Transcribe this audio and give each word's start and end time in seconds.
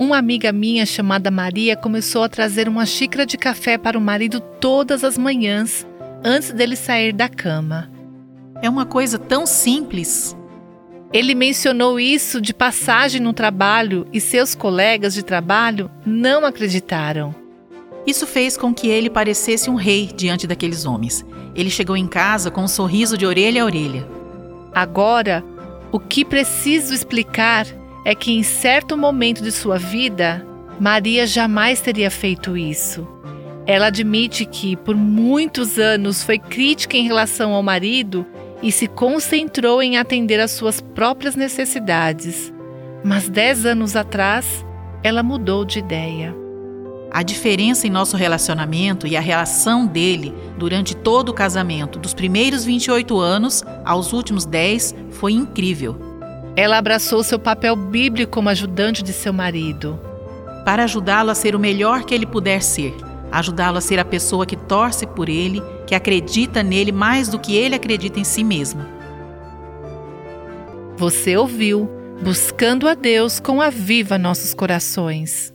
uma 0.00 0.16
amiga 0.16 0.50
minha 0.50 0.86
chamada 0.86 1.30
Maria 1.30 1.76
começou 1.76 2.22
a 2.22 2.28
trazer 2.28 2.66
uma 2.66 2.86
xícara 2.86 3.26
de 3.26 3.36
café 3.36 3.76
para 3.76 3.98
o 3.98 4.00
marido 4.00 4.40
todas 4.40 5.04
as 5.04 5.18
manhãs, 5.18 5.86
antes 6.24 6.52
dele 6.52 6.74
sair 6.74 7.12
da 7.12 7.28
cama. 7.28 7.90
É 8.62 8.70
uma 8.70 8.86
coisa 8.86 9.18
tão 9.18 9.44
simples. 9.44 10.34
Ele 11.12 11.34
mencionou 11.34 12.00
isso 12.00 12.40
de 12.40 12.54
passagem 12.54 13.20
no 13.20 13.34
trabalho 13.34 14.06
e 14.10 14.22
seus 14.22 14.54
colegas 14.54 15.12
de 15.12 15.22
trabalho 15.22 15.90
não 16.06 16.46
acreditaram. 16.46 17.34
Isso 18.06 18.26
fez 18.26 18.56
com 18.56 18.72
que 18.72 18.88
ele 18.88 19.10
parecesse 19.10 19.68
um 19.68 19.74
rei 19.74 20.10
diante 20.16 20.46
daqueles 20.46 20.86
homens. 20.86 21.26
Ele 21.54 21.68
chegou 21.68 21.94
em 21.94 22.06
casa 22.06 22.50
com 22.50 22.62
um 22.62 22.68
sorriso 22.68 23.18
de 23.18 23.26
orelha 23.26 23.62
a 23.62 23.66
orelha. 23.66 24.08
Agora, 24.74 25.44
o 25.92 26.00
que 26.00 26.24
preciso 26.24 26.94
explicar 26.94 27.66
é 28.04 28.14
que 28.14 28.32
em 28.32 28.42
certo 28.42 28.96
momento 28.96 29.42
de 29.42 29.52
sua 29.52 29.78
vida, 29.78 30.46
Maria 30.78 31.26
jamais 31.26 31.80
teria 31.80 32.10
feito 32.10 32.56
isso. 32.56 33.06
Ela 33.66 33.86
admite 33.86 34.44
que 34.46 34.76
por 34.76 34.96
muitos 34.96 35.78
anos 35.78 36.22
foi 36.22 36.38
crítica 36.38 36.96
em 36.96 37.06
relação 37.06 37.52
ao 37.52 37.62
marido 37.62 38.26
e 38.62 38.72
se 38.72 38.86
concentrou 38.86 39.82
em 39.82 39.98
atender 39.98 40.40
às 40.40 40.50
suas 40.50 40.80
próprias 40.80 41.36
necessidades. 41.36 42.52
Mas 43.04 43.28
dez 43.28 43.64
anos 43.64 43.96
atrás, 43.96 44.64
ela 45.02 45.22
mudou 45.22 45.64
de 45.64 45.78
ideia. 45.78 46.34
A 47.12 47.22
diferença 47.22 47.86
em 47.86 47.90
nosso 47.90 48.16
relacionamento 48.16 49.06
e 49.06 49.16
a 49.16 49.20
relação 49.20 49.86
dele 49.86 50.32
durante 50.56 50.94
todo 50.94 51.30
o 51.30 51.34
casamento, 51.34 51.98
dos 51.98 52.14
primeiros 52.14 52.64
28 52.64 53.18
anos 53.18 53.64
aos 53.84 54.12
últimos 54.12 54.44
10, 54.44 54.94
foi 55.10 55.32
incrível. 55.32 56.09
Ela 56.56 56.78
abraçou 56.78 57.22
seu 57.22 57.38
papel 57.38 57.76
bíblico 57.76 58.32
como 58.32 58.48
ajudante 58.48 59.02
de 59.02 59.12
seu 59.12 59.32
marido. 59.32 59.98
Para 60.64 60.84
ajudá-lo 60.84 61.30
a 61.30 61.34
ser 61.34 61.54
o 61.54 61.58
melhor 61.58 62.04
que 62.04 62.14
ele 62.14 62.26
puder 62.26 62.62
ser, 62.62 62.94
ajudá-lo 63.32 63.78
a 63.78 63.80
ser 63.80 63.98
a 63.98 64.04
pessoa 64.04 64.44
que 64.44 64.56
torce 64.56 65.06
por 65.06 65.28
ele, 65.28 65.62
que 65.86 65.94
acredita 65.94 66.62
nele 66.62 66.92
mais 66.92 67.28
do 67.28 67.38
que 67.38 67.56
ele 67.56 67.74
acredita 67.74 68.20
em 68.20 68.24
si 68.24 68.44
mesmo. 68.44 68.84
Você 70.96 71.36
ouviu 71.36 71.88
Buscando 72.22 72.86
a 72.86 72.92
Deus 72.92 73.40
com 73.40 73.62
a 73.62 73.70
Viva 73.70 74.18
Nossos 74.18 74.52
Corações. 74.52 75.54